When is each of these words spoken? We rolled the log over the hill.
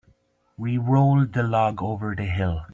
We 0.57 0.79
rolled 0.79 1.33
the 1.33 1.43
log 1.43 1.83
over 1.83 2.15
the 2.15 2.25
hill. 2.25 2.65